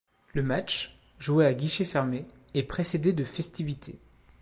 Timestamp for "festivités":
3.23-3.99